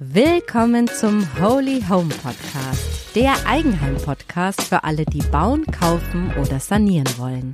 Willkommen 0.00 0.86
zum 0.86 1.26
Holy 1.40 1.82
Home 1.88 2.14
Podcast, 2.22 3.16
der 3.16 3.34
Eigenheim-Podcast 3.48 4.62
für 4.62 4.84
alle, 4.84 5.04
die 5.04 5.22
bauen, 5.22 5.66
kaufen 5.66 6.32
oder 6.36 6.60
sanieren 6.60 7.08
wollen. 7.16 7.52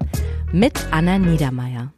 Mit 0.52 0.78
Anna 0.90 1.18
Niedermeier. 1.18 1.90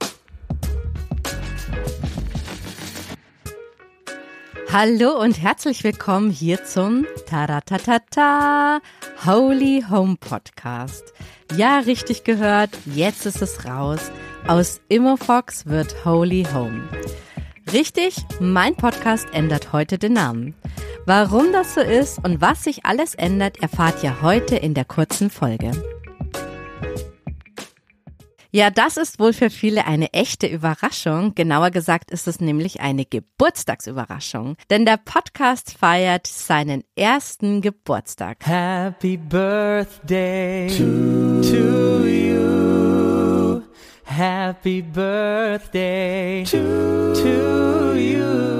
Hallo 4.72 5.20
und 5.20 5.42
herzlich 5.42 5.82
willkommen 5.82 6.30
hier 6.30 6.64
zum 6.64 7.08
Taratatata 7.28 8.78
Holy 9.26 9.84
Home 9.90 10.14
Podcast. 10.14 11.12
Ja, 11.56 11.80
richtig 11.80 12.22
gehört, 12.22 12.70
jetzt 12.84 13.26
ist 13.26 13.42
es 13.42 13.64
raus. 13.64 14.12
Aus 14.46 14.80
Immofox 14.88 15.66
wird 15.66 16.04
Holy 16.04 16.46
Home. 16.54 16.84
Richtig, 17.72 18.14
mein 18.38 18.76
Podcast 18.76 19.26
ändert 19.32 19.72
heute 19.72 19.98
den 19.98 20.12
Namen. 20.12 20.54
Warum 21.04 21.52
das 21.52 21.74
so 21.74 21.80
ist 21.80 22.24
und 22.24 22.40
was 22.40 22.62
sich 22.62 22.84
alles 22.86 23.14
ändert, 23.14 23.60
erfahrt 23.60 24.04
ihr 24.04 24.22
heute 24.22 24.54
in 24.54 24.72
der 24.72 24.84
kurzen 24.84 25.30
Folge. 25.30 25.72
Ja, 28.52 28.70
das 28.70 28.96
ist 28.96 29.18
wohl 29.18 29.32
für 29.32 29.50
viele 29.50 29.84
eine 29.84 30.12
echte 30.12 30.46
Überraschung. 30.46 31.34
Genauer 31.34 31.70
gesagt 31.70 32.10
ist 32.10 32.28
es 32.28 32.40
nämlich 32.40 32.80
eine 32.80 33.04
Geburtstagsüberraschung. 33.04 34.56
Denn 34.70 34.86
der 34.86 34.96
Podcast 34.96 35.76
feiert 35.76 36.26
seinen 36.26 36.84
ersten 36.94 37.60
Geburtstag. 37.60 38.46
Happy 38.46 39.16
Birthday 39.16 40.68
to, 40.68 41.42
to 41.42 42.06
you. 42.06 43.25
Happy 44.06 44.82
Birthday 44.82 46.44
to, 46.44 47.12
to 47.14 47.98
you. 47.98 48.56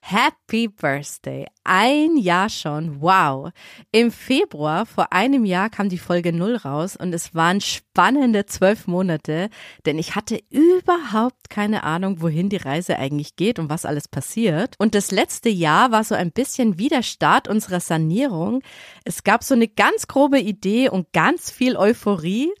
Happy 0.00 0.68
Birthday. 0.68 1.46
Ein 1.64 2.16
Jahr 2.16 2.48
schon. 2.48 3.00
Wow. 3.00 3.50
Im 3.92 4.10
Februar 4.10 4.86
vor 4.86 5.12
einem 5.12 5.44
Jahr 5.44 5.70
kam 5.70 5.88
die 5.88 5.98
Folge 5.98 6.32
null 6.32 6.56
raus 6.56 6.96
und 6.96 7.12
es 7.14 7.34
waren 7.34 7.60
spannende 7.60 8.46
zwölf 8.46 8.86
Monate, 8.86 9.50
denn 9.86 9.98
ich 9.98 10.14
hatte 10.14 10.40
überhaupt 10.50 11.48
keine 11.48 11.84
Ahnung, 11.84 12.20
wohin 12.20 12.48
die 12.48 12.56
Reise 12.58 12.98
eigentlich 12.98 13.36
geht 13.36 13.58
und 13.58 13.70
was 13.70 13.84
alles 13.84 14.08
passiert. 14.08 14.74
Und 14.78 14.94
das 14.94 15.10
letzte 15.10 15.48
Jahr 15.48 15.90
war 15.90 16.04
so 16.04 16.14
ein 16.14 16.32
bisschen 16.32 16.78
wie 16.78 16.88
der 16.88 17.02
Start 17.02 17.48
unserer 17.48 17.80
Sanierung. 17.80 18.62
Es 19.04 19.24
gab 19.24 19.42
so 19.42 19.54
eine 19.54 19.68
ganz 19.68 20.06
grobe 20.06 20.38
Idee 20.38 20.88
und 20.88 21.12
ganz 21.12 21.50
viel 21.50 21.76
Euphorie 21.76 22.52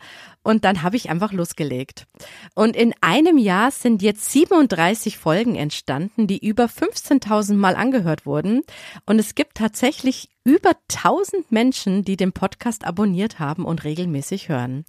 und 0.44 0.64
dann 0.64 0.82
habe 0.82 0.96
ich 0.96 1.10
einfach 1.10 1.32
losgelegt. 1.32 2.06
Und 2.54 2.76
in 2.76 2.94
einem 3.00 3.38
Jahr 3.38 3.70
sind 3.70 4.02
jetzt 4.02 4.30
37 4.30 5.18
Folgen 5.18 5.56
entstanden, 5.56 6.28
die 6.28 6.46
über 6.46 6.66
15.000 6.66 7.54
Mal 7.54 7.74
angehört 7.74 8.26
wurden. 8.26 8.62
Und 9.06 9.18
es 9.18 9.34
gibt 9.34 9.56
tatsächlich 9.56 10.28
über 10.44 10.72
1000 10.92 11.50
Menschen, 11.50 12.04
die 12.04 12.16
den 12.16 12.32
Podcast 12.32 12.86
abonniert 12.86 13.38
haben 13.38 13.64
und 13.64 13.84
regelmäßig 13.84 14.50
hören. 14.50 14.84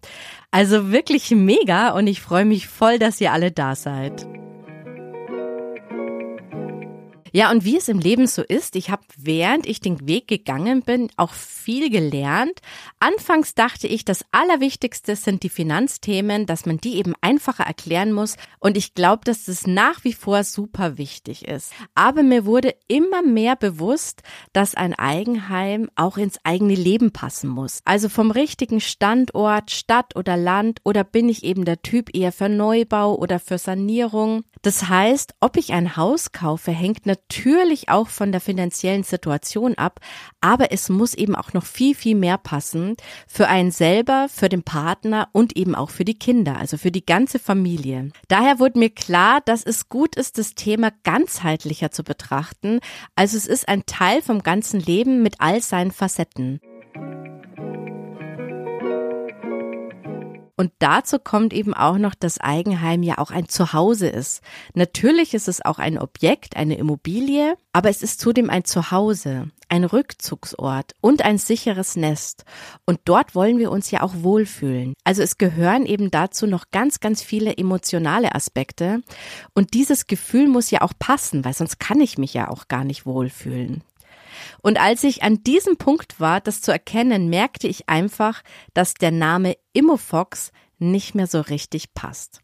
Also 0.50 0.92
wirklich 0.92 1.30
mega 1.30 1.90
und 1.90 2.06
ich 2.06 2.20
freue 2.20 2.44
mich 2.44 2.68
voll, 2.68 2.98
dass 2.98 3.20
ihr 3.20 3.32
alle 3.32 3.50
da 3.50 3.74
seid. 3.74 4.26
Ja, 7.36 7.50
und 7.50 7.66
wie 7.66 7.76
es 7.76 7.88
im 7.88 7.98
Leben 7.98 8.26
so 8.26 8.40
ist, 8.40 8.76
ich 8.76 8.88
habe, 8.88 9.02
während 9.18 9.66
ich 9.66 9.80
den 9.80 10.08
Weg 10.08 10.26
gegangen 10.26 10.80
bin, 10.80 11.10
auch 11.18 11.34
viel 11.34 11.90
gelernt. 11.90 12.62
Anfangs 12.98 13.54
dachte 13.54 13.86
ich, 13.86 14.06
das 14.06 14.24
Allerwichtigste 14.32 15.16
sind 15.16 15.42
die 15.42 15.50
Finanzthemen, 15.50 16.46
dass 16.46 16.64
man 16.64 16.78
die 16.78 16.94
eben 16.94 17.12
einfacher 17.20 17.64
erklären 17.64 18.14
muss. 18.14 18.36
Und 18.58 18.78
ich 18.78 18.94
glaube, 18.94 19.26
dass 19.26 19.44
das 19.44 19.66
nach 19.66 20.02
wie 20.02 20.14
vor 20.14 20.44
super 20.44 20.96
wichtig 20.96 21.46
ist. 21.46 21.74
Aber 21.94 22.22
mir 22.22 22.46
wurde 22.46 22.74
immer 22.88 23.20
mehr 23.20 23.54
bewusst, 23.54 24.22
dass 24.54 24.74
ein 24.74 24.94
Eigenheim 24.94 25.90
auch 25.94 26.16
ins 26.16 26.38
eigene 26.42 26.74
Leben 26.74 27.12
passen 27.12 27.50
muss. 27.50 27.82
Also 27.84 28.08
vom 28.08 28.30
richtigen 28.30 28.80
Standort, 28.80 29.70
Stadt 29.70 30.16
oder 30.16 30.38
Land 30.38 30.80
oder 30.84 31.04
bin 31.04 31.28
ich 31.28 31.44
eben 31.44 31.66
der 31.66 31.82
Typ 31.82 32.16
eher 32.16 32.32
für 32.32 32.48
Neubau 32.48 33.14
oder 33.14 33.38
für 33.40 33.58
Sanierung. 33.58 34.44
Das 34.62 34.88
heißt, 34.88 35.34
ob 35.40 35.58
ich 35.58 35.74
ein 35.74 35.98
Haus 35.98 36.32
kaufe, 36.32 36.70
hängt 36.70 37.04
natürlich 37.04 37.25
natürlich 37.28 37.88
auch 37.88 38.08
von 38.08 38.32
der 38.32 38.40
finanziellen 38.40 39.02
Situation 39.02 39.74
ab, 39.74 40.00
aber 40.40 40.72
es 40.72 40.88
muss 40.88 41.14
eben 41.14 41.34
auch 41.34 41.52
noch 41.52 41.64
viel, 41.64 41.94
viel 41.94 42.14
mehr 42.14 42.38
passen 42.38 42.96
für 43.26 43.48
einen 43.48 43.70
selber, 43.70 44.28
für 44.28 44.48
den 44.48 44.62
Partner 44.62 45.28
und 45.32 45.56
eben 45.56 45.74
auch 45.74 45.90
für 45.90 46.04
die 46.04 46.18
Kinder, 46.18 46.56
also 46.56 46.76
für 46.78 46.90
die 46.90 47.04
ganze 47.04 47.38
Familie. 47.38 48.10
Daher 48.28 48.58
wurde 48.58 48.78
mir 48.78 48.90
klar, 48.90 49.40
dass 49.44 49.64
es 49.64 49.88
gut 49.88 50.16
ist, 50.16 50.38
das 50.38 50.54
Thema 50.54 50.92
ganzheitlicher 51.04 51.90
zu 51.90 52.04
betrachten. 52.04 52.80
Also 53.14 53.36
es 53.36 53.46
ist 53.46 53.68
ein 53.68 53.86
Teil 53.86 54.22
vom 54.22 54.42
ganzen 54.42 54.80
Leben 54.80 55.22
mit 55.22 55.40
all 55.40 55.60
seinen 55.62 55.90
Facetten. 55.90 56.60
Und 60.56 60.72
dazu 60.78 61.18
kommt 61.18 61.52
eben 61.52 61.74
auch 61.74 61.98
noch, 61.98 62.14
dass 62.14 62.40
Eigenheim 62.40 63.02
ja 63.02 63.18
auch 63.18 63.30
ein 63.30 63.48
Zuhause 63.48 64.08
ist. 64.08 64.40
Natürlich 64.74 65.34
ist 65.34 65.48
es 65.48 65.62
auch 65.62 65.78
ein 65.78 65.98
Objekt, 65.98 66.56
eine 66.56 66.78
Immobilie, 66.78 67.56
aber 67.74 67.90
es 67.90 68.02
ist 68.02 68.20
zudem 68.20 68.48
ein 68.48 68.64
Zuhause, 68.64 69.50
ein 69.68 69.84
Rückzugsort 69.84 70.94
und 71.02 71.22
ein 71.22 71.36
sicheres 71.36 71.94
Nest. 71.96 72.44
Und 72.86 73.00
dort 73.04 73.34
wollen 73.34 73.58
wir 73.58 73.70
uns 73.70 73.90
ja 73.90 74.00
auch 74.00 74.14
wohlfühlen. 74.16 74.94
Also 75.04 75.22
es 75.22 75.36
gehören 75.36 75.84
eben 75.84 76.10
dazu 76.10 76.46
noch 76.46 76.70
ganz, 76.70 77.00
ganz 77.00 77.22
viele 77.22 77.58
emotionale 77.58 78.34
Aspekte. 78.34 79.02
Und 79.54 79.74
dieses 79.74 80.06
Gefühl 80.06 80.48
muss 80.48 80.70
ja 80.70 80.80
auch 80.80 80.94
passen, 80.98 81.44
weil 81.44 81.52
sonst 81.52 81.78
kann 81.78 82.00
ich 82.00 82.16
mich 82.16 82.32
ja 82.32 82.48
auch 82.48 82.68
gar 82.68 82.84
nicht 82.84 83.04
wohlfühlen. 83.04 83.82
Und 84.62 84.80
als 84.80 85.04
ich 85.04 85.22
an 85.22 85.42
diesem 85.42 85.76
Punkt 85.76 86.20
war, 86.20 86.40
das 86.40 86.60
zu 86.60 86.72
erkennen, 86.72 87.28
merkte 87.28 87.68
ich 87.68 87.88
einfach, 87.88 88.42
dass 88.74 88.94
der 88.94 89.10
Name 89.10 89.56
Immofox 89.72 90.52
nicht 90.78 91.14
mehr 91.14 91.26
so 91.26 91.40
richtig 91.40 91.94
passt. 91.94 92.40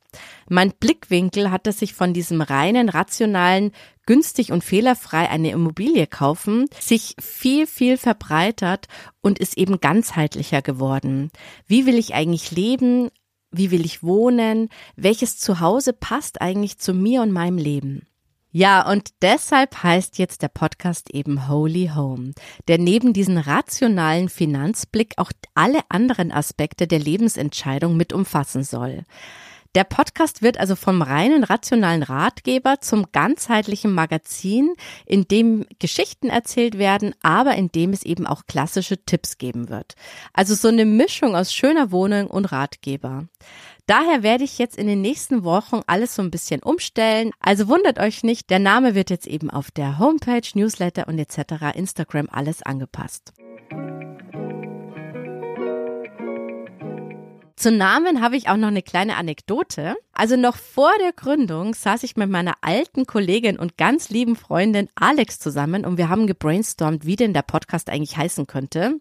Mein 0.49 0.73
Blickwinkel 0.79 1.51
hatte 1.51 1.73
sich 1.73 1.95
von 1.95 2.13
diesem 2.13 2.41
reinen, 2.41 2.89
rationalen, 2.89 3.73
günstig 4.07 4.53
und 4.53 4.65
fehlerfrei 4.65 5.29
eine 5.29 5.51
Immobilie 5.51 6.07
kaufen, 6.07 6.67
sich 6.79 7.15
viel, 7.21 7.67
viel 7.67 7.97
verbreitert 7.97 8.89
und 9.21 9.39
ist 9.39 9.57
eben 9.57 9.81
ganzheitlicher 9.81 10.61
geworden. 10.63 11.31
Wie 11.67 11.87
will 11.87 11.99
ich 11.99 12.15
eigentlich 12.15 12.51
leben? 12.51 13.11
Wie 13.51 13.71
will 13.71 13.85
ich 13.85 14.03
wohnen? 14.03 14.69
Welches 14.97 15.39
Zuhause 15.39 15.93
passt 15.93 16.41
eigentlich 16.41 16.79
zu 16.79 16.95
mir 16.95 17.23
und 17.23 17.33
meinem 17.33 17.59
Leben? 17.59 18.07
Ja, 18.55 18.87
und 18.87 19.09
deshalb 19.23 19.83
heißt 19.83 20.19
jetzt 20.19 20.43
der 20.43 20.49
Podcast 20.49 21.09
eben 21.09 21.49
Holy 21.49 21.91
Home, 21.95 22.33
der 22.69 22.77
neben 22.77 23.15
diesen 23.15 23.39
rationalen 23.39 24.29
Finanzblick 24.29 25.15
auch 25.17 25.33
alle 25.55 25.81
anderen 25.89 26.31
Aspekte 26.31 26.87
der 26.87 26.99
Lebensentscheidung 26.99 27.97
mit 27.97 28.13
umfassen 28.13 28.63
soll. 28.63 29.05
Der 29.75 29.85
Podcast 29.85 30.43
wird 30.43 30.59
also 30.61 30.77
vom 30.77 31.01
reinen 31.01 31.45
rationalen 31.45 32.03
Ratgeber 32.03 32.83
zum 32.83 33.07
ganzheitlichen 33.11 33.91
Magazin, 33.95 34.75
in 35.07 35.27
dem 35.27 35.65
Geschichten 35.79 36.29
erzählt 36.29 36.77
werden, 36.77 37.15
aber 37.23 37.55
in 37.55 37.73
dem 37.73 37.95
es 37.95 38.03
eben 38.03 38.27
auch 38.27 38.45
klassische 38.47 39.03
Tipps 39.03 39.39
geben 39.39 39.71
wird. 39.71 39.95
Also 40.35 40.55
so 40.55 40.69
eine 40.69 40.85
Mischung 40.85 41.35
aus 41.35 41.55
schöner 41.55 41.91
Wohnung 41.91 42.27
und 42.27 42.53
Ratgeber. 42.53 43.29
Daher 43.93 44.23
werde 44.23 44.45
ich 44.45 44.57
jetzt 44.57 44.79
in 44.79 44.87
den 44.87 45.03
nächsten 45.03 45.45
Wochen 45.45 45.83
alles 45.87 46.15
so 46.15 46.23
ein 46.23 46.31
bisschen 46.31 46.63
umstellen. 46.63 47.31
Also 47.41 47.69
wundert 47.69 47.99
euch 47.99 48.25
nicht, 48.25 48.49
der 48.49 48.59
Name 48.59 48.95
wird 48.95 49.11
jetzt 49.11 49.27
eben 49.27 49.51
auf 49.51 49.71
der 49.71 49.99
Homepage, 49.99 50.41
Newsletter 50.55 51.09
und 51.09 51.19
etc. 51.19 51.77
Instagram 51.77 52.27
alles 52.31 52.63
angepasst. 52.63 53.35
Zum 57.55 57.77
Namen 57.77 58.23
habe 58.23 58.39
ich 58.39 58.49
auch 58.49 58.57
noch 58.57 58.69
eine 58.69 58.83
kleine 58.83 59.17
Anekdote. 59.17 59.95
Also 60.13 60.37
noch 60.37 60.57
vor 60.57 60.93
der 61.01 61.13
Gründung 61.13 61.75
saß 61.75 62.03
ich 62.03 62.17
mit 62.17 62.29
meiner 62.29 62.55
alten 62.61 63.07
Kollegin 63.07 63.59
und 63.59 63.79
ganz 63.79 64.11
lieben 64.11 64.37
Freundin 64.37 64.89
Alex 64.95 65.39
zusammen 65.39 65.85
und 65.85 65.97
wir 65.97 66.09
haben 66.09 66.27
gebrainstormt, 66.27 67.07
wie 67.07 67.17
denn 67.17 67.33
der 67.33 67.43
Podcast 67.43 67.89
eigentlich 67.89 68.17
heißen 68.17 68.47
könnte. 68.47 69.01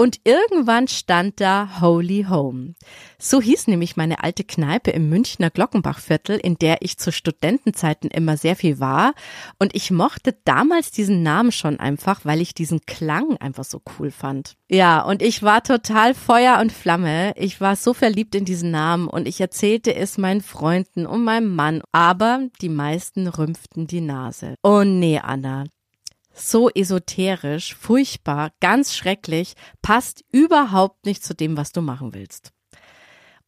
Und 0.00 0.20
irgendwann 0.22 0.86
stand 0.86 1.40
da 1.40 1.80
Holy 1.80 2.26
Home. 2.30 2.74
So 3.18 3.40
hieß 3.40 3.66
nämlich 3.66 3.96
meine 3.96 4.22
alte 4.22 4.44
Kneipe 4.44 4.92
im 4.92 5.08
Münchner 5.08 5.50
Glockenbachviertel, 5.50 6.38
in 6.38 6.56
der 6.56 6.82
ich 6.82 6.98
zu 6.98 7.10
Studentenzeiten 7.10 8.08
immer 8.08 8.36
sehr 8.36 8.54
viel 8.54 8.78
war. 8.78 9.12
Und 9.58 9.74
ich 9.74 9.90
mochte 9.90 10.36
damals 10.44 10.92
diesen 10.92 11.24
Namen 11.24 11.50
schon 11.50 11.80
einfach, 11.80 12.24
weil 12.24 12.40
ich 12.40 12.54
diesen 12.54 12.86
Klang 12.86 13.38
einfach 13.38 13.64
so 13.64 13.82
cool 13.98 14.12
fand. 14.12 14.54
Ja, 14.68 15.00
und 15.02 15.20
ich 15.20 15.42
war 15.42 15.64
total 15.64 16.14
Feuer 16.14 16.60
und 16.60 16.70
Flamme. 16.70 17.32
Ich 17.36 17.60
war 17.60 17.74
so 17.74 17.92
verliebt 17.92 18.36
in 18.36 18.44
diesen 18.44 18.70
Namen 18.70 19.08
und 19.08 19.26
ich 19.26 19.40
erzählte 19.40 19.96
es 19.96 20.16
meinen 20.16 20.37
Freunden 20.40 21.06
und 21.06 21.24
meinem 21.24 21.54
Mann. 21.54 21.82
Aber 21.92 22.48
die 22.60 22.68
meisten 22.68 23.26
rümpften 23.26 23.86
die 23.86 24.00
Nase. 24.00 24.54
Oh 24.62 24.84
nee, 24.84 25.18
Anna, 25.18 25.64
so 26.32 26.70
esoterisch, 26.70 27.74
furchtbar, 27.74 28.52
ganz 28.60 28.94
schrecklich, 28.94 29.54
passt 29.82 30.24
überhaupt 30.32 31.04
nicht 31.06 31.24
zu 31.24 31.34
dem, 31.34 31.56
was 31.56 31.72
du 31.72 31.82
machen 31.82 32.14
willst. 32.14 32.52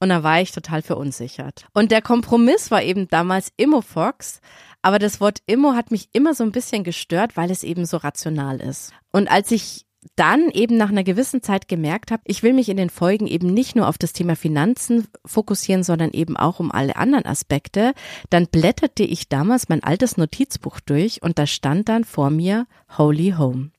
Und 0.01 0.09
da 0.09 0.23
war 0.23 0.41
ich 0.41 0.53
total 0.53 0.81
verunsichert. 0.81 1.67
Und 1.75 1.93
der 1.93 2.01
Kompromiss 2.01 2.71
war 2.71 2.83
eben 2.83 3.09
damals 3.09 3.53
Immofox. 3.59 4.41
Aber 4.81 4.99
das 4.99 5.21
Wort 5.21 5.41
Immo 5.47 5.75
hat 5.75 5.91
mich 5.91 6.09
immer 6.13 6.35
so 6.35 6.43
ein 6.43 6.53
bisschen 6.53 6.85
gestört, 6.85 7.37
weil 7.37 7.51
es 7.51 7.63
eben 7.63 7.85
so 7.85 7.99
rational 7.99 8.61
ist. 8.61 8.93
Und 9.13 9.31
als 9.31 9.51
ich 9.51 9.85
dann 10.17 10.51
eben 10.51 10.77
nach 10.77 10.89
einer 10.89 11.05
gewissen 11.05 11.43
Zeit 11.43 11.69
gemerkt 11.69 12.11
habe, 12.11 12.23
ich 12.25 12.43
will 12.43 12.53
mich 12.55 12.69
in 12.69 12.77
den 12.77 12.91
Folgen 12.91 13.27
eben 13.27 13.53
nicht 13.53 13.77
nur 13.77 13.89
auf 13.89 13.99
das 13.99 14.13
Thema 14.13 14.35
Finanzen 14.35 15.07
fokussieren, 15.27 15.83
sondern 15.83 16.11
eben 16.13 16.37
auch 16.37 16.59
um 16.59 16.73
alle 16.73 16.97
anderen 16.97 17.27
Aspekte, 17.27 17.93
dann 18.31 18.47
blätterte 18.47 19.03
ich 19.03 19.29
damals 19.29 19.69
mein 19.69 19.85
altes 19.85 20.17
Notizbuch 20.17 20.81
durch 20.81 21.23
und 21.23 21.39
da 21.39 21.47
stand 21.47 21.89
dann 21.89 22.05
vor 22.05 22.31
mir 22.31 22.67
Holy 22.97 23.35
Home. 23.37 23.71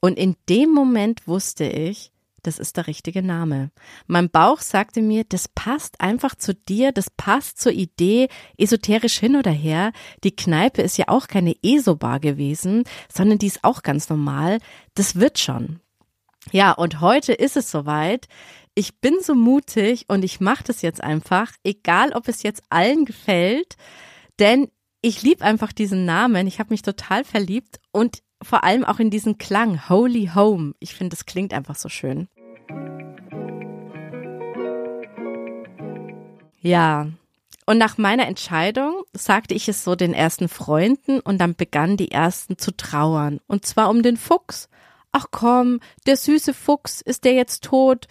Und 0.00 0.18
in 0.18 0.36
dem 0.48 0.70
Moment 0.70 1.26
wusste 1.26 1.64
ich, 1.64 2.12
das 2.48 2.58
ist 2.58 2.78
der 2.78 2.86
richtige 2.86 3.22
Name. 3.22 3.70
Mein 4.06 4.30
Bauch 4.30 4.60
sagte 4.60 5.02
mir, 5.02 5.24
das 5.24 5.48
passt 5.48 6.00
einfach 6.00 6.34
zu 6.34 6.54
dir, 6.54 6.92
das 6.92 7.10
passt 7.10 7.60
zur 7.60 7.72
Idee, 7.72 8.28
esoterisch 8.56 9.18
hin 9.18 9.36
oder 9.36 9.50
her. 9.50 9.92
Die 10.24 10.34
Kneipe 10.34 10.80
ist 10.80 10.96
ja 10.96 11.08
auch 11.08 11.28
keine 11.28 11.54
ESO-Bar 11.62 12.20
gewesen, 12.20 12.84
sondern 13.12 13.38
die 13.38 13.48
ist 13.48 13.64
auch 13.64 13.82
ganz 13.82 14.08
normal. 14.08 14.58
Das 14.94 15.16
wird 15.16 15.38
schon. 15.38 15.80
Ja, 16.50 16.72
und 16.72 17.02
heute 17.02 17.34
ist 17.34 17.58
es 17.58 17.70
soweit. 17.70 18.28
Ich 18.74 18.98
bin 18.98 19.16
so 19.20 19.34
mutig 19.34 20.06
und 20.08 20.24
ich 20.24 20.40
mache 20.40 20.64
das 20.64 20.80
jetzt 20.80 21.02
einfach, 21.02 21.52
egal 21.64 22.12
ob 22.12 22.28
es 22.28 22.42
jetzt 22.42 22.62
allen 22.70 23.04
gefällt, 23.04 23.76
denn 24.38 24.68
ich 25.02 25.22
liebe 25.22 25.44
einfach 25.44 25.72
diesen 25.72 26.06
Namen. 26.06 26.46
Ich 26.46 26.60
habe 26.60 26.70
mich 26.70 26.80
total 26.80 27.24
verliebt 27.24 27.78
und 27.92 28.22
vor 28.42 28.64
allem 28.64 28.84
auch 28.84 29.00
in 29.00 29.10
diesen 29.10 29.36
Klang, 29.36 29.88
Holy 29.90 30.30
Home. 30.34 30.74
Ich 30.80 30.94
finde, 30.94 31.14
das 31.14 31.26
klingt 31.26 31.52
einfach 31.52 31.76
so 31.76 31.88
schön. 31.88 32.28
Ja. 36.60 37.08
Und 37.66 37.78
nach 37.78 37.98
meiner 37.98 38.26
Entscheidung 38.26 39.02
sagte 39.12 39.54
ich 39.54 39.68
es 39.68 39.84
so 39.84 39.94
den 39.94 40.14
ersten 40.14 40.48
Freunden 40.48 41.20
und 41.20 41.38
dann 41.38 41.54
begannen 41.54 41.98
die 41.98 42.10
ersten 42.10 42.56
zu 42.56 42.74
trauern. 42.74 43.40
Und 43.46 43.66
zwar 43.66 43.90
um 43.90 44.02
den 44.02 44.16
Fuchs. 44.16 44.68
Ach 45.12 45.26
komm, 45.30 45.80
der 46.06 46.16
süße 46.16 46.54
Fuchs, 46.54 47.00
ist 47.00 47.24
der 47.24 47.34
jetzt 47.34 47.64
tot? 47.64 48.06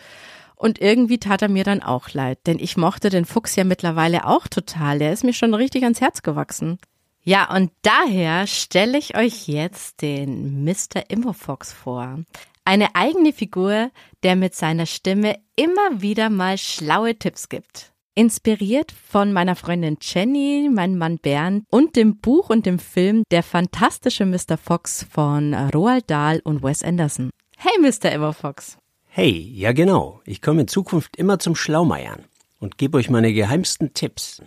Und 0.55 0.79
irgendwie 0.81 1.19
tat 1.19 1.41
er 1.41 1.49
mir 1.49 1.63
dann 1.63 1.83
auch 1.83 2.09
leid, 2.13 2.39
denn 2.47 2.57
ich 2.59 2.77
mochte 2.77 3.09
den 3.09 3.25
Fuchs 3.25 3.55
ja 3.55 3.63
mittlerweile 3.63 4.25
auch 4.25 4.47
total. 4.47 4.99
Der 4.99 5.13
ist 5.13 5.23
mir 5.23 5.33
schon 5.33 5.53
richtig 5.53 5.83
ans 5.83 6.01
Herz 6.01 6.23
gewachsen. 6.23 6.79
Ja, 7.23 7.53
und 7.53 7.71
daher 7.81 8.47
stelle 8.47 8.97
ich 8.97 9.17
euch 9.17 9.47
jetzt 9.47 10.01
den 10.01 10.63
Mr. 10.63 11.09
Immofox 11.09 11.73
vor. 11.73 12.19
Eine 12.63 12.95
eigene 12.95 13.33
Figur, 13.33 13.91
der 14.23 14.35
mit 14.35 14.55
seiner 14.55 14.85
Stimme 14.85 15.37
immer 15.55 16.01
wieder 16.01 16.29
mal 16.29 16.57
schlaue 16.57 17.17
Tipps 17.17 17.49
gibt. 17.49 17.91
Inspiriert 18.17 18.91
von 18.91 19.31
meiner 19.31 19.55
Freundin 19.55 19.99
Jenny, 20.01 20.71
meinem 20.73 20.97
Mann 20.97 21.19
Bernd 21.19 21.65
und 21.69 21.95
dem 21.95 22.17
Buch 22.17 22.49
und 22.49 22.65
dem 22.65 22.79
Film 22.79 23.21
Der 23.29 23.43
fantastische 23.43 24.25
Mr. 24.25 24.57
Fox 24.57 25.05
von 25.07 25.53
Roald 25.53 26.09
Dahl 26.09 26.41
und 26.43 26.63
Wes 26.63 26.81
Anderson. 26.81 27.29
Hey, 27.57 27.73
Mr. 27.79 28.11
Immofox. 28.11 28.79
Hey, 29.05 29.29
ja 29.53 29.71
genau. 29.71 30.19
Ich 30.25 30.41
komme 30.41 30.61
in 30.61 30.67
Zukunft 30.67 31.15
immer 31.15 31.37
zum 31.37 31.55
Schlaumeiern 31.55 32.25
und 32.59 32.79
gebe 32.79 32.97
euch 32.97 33.11
meine 33.11 33.31
geheimsten 33.33 33.93
Tipps. 33.93 34.41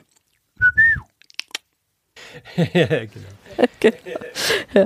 genau. 2.57 3.07
genau. 3.79 3.97
Ja. 4.75 4.85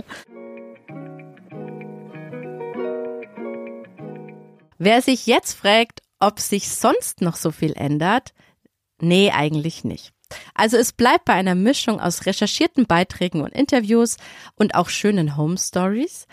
Wer 4.77 5.01
sich 5.01 5.27
jetzt 5.27 5.55
fragt, 5.55 6.03
ob 6.21 6.39
sich 6.39 6.69
sonst 6.69 7.23
noch 7.23 7.37
so 7.37 7.51
viel 7.51 7.73
ändert, 7.73 8.35
nee, 9.01 9.31
eigentlich 9.31 9.85
nicht. 9.85 10.13
Also 10.55 10.77
es 10.77 10.93
bleibt 10.93 11.27
bei 11.27 11.35
einer 11.35 11.55
Mischung 11.55 12.01
aus 12.01 12.27
recherchierten 12.27 12.87
Beiträgen 12.87 13.43
und 13.43 13.53
Interviews 13.53 14.17
und 14.57 14.75
auch 14.75 14.89
schönen 14.89 15.37
Home 15.37 15.59
Stories. 15.59 16.27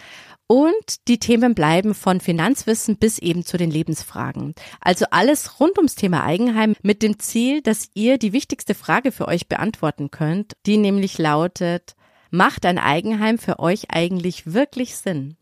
Und 0.47 1.07
die 1.07 1.19
Themen 1.19 1.55
bleiben 1.55 1.93
von 1.93 2.19
Finanzwissen 2.19 2.97
bis 2.97 3.19
eben 3.19 3.45
zu 3.45 3.57
den 3.57 3.71
Lebensfragen. 3.71 4.53
Also 4.81 5.05
alles 5.11 5.61
rund 5.61 5.77
ums 5.77 5.95
Thema 5.95 6.25
Eigenheim 6.25 6.75
mit 6.81 7.03
dem 7.03 7.19
Ziel, 7.19 7.61
dass 7.61 7.89
ihr 7.93 8.17
die 8.17 8.33
wichtigste 8.33 8.75
Frage 8.75 9.13
für 9.13 9.29
euch 9.29 9.47
beantworten 9.47 10.11
könnt, 10.11 10.53
die 10.65 10.75
nämlich 10.75 11.17
lautet, 11.17 11.95
macht 12.31 12.65
ein 12.65 12.79
Eigenheim 12.79 13.37
für 13.37 13.59
euch 13.59 13.91
eigentlich 13.91 14.51
wirklich 14.51 14.97
Sinn? 14.97 15.37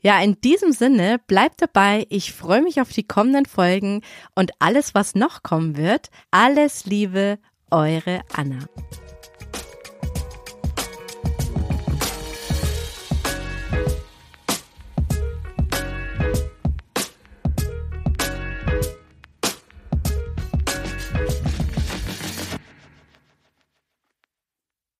Ja, 0.00 0.20
in 0.20 0.40
diesem 0.40 0.72
Sinne, 0.72 1.18
bleibt 1.26 1.62
dabei. 1.62 2.06
Ich 2.10 2.32
freue 2.32 2.62
mich 2.62 2.80
auf 2.80 2.90
die 2.90 3.06
kommenden 3.06 3.46
Folgen 3.46 4.02
und 4.34 4.52
alles, 4.58 4.94
was 4.94 5.14
noch 5.14 5.42
kommen 5.42 5.76
wird. 5.76 6.10
Alles 6.30 6.84
Liebe, 6.84 7.38
eure 7.70 8.20
Anna. 8.34 8.58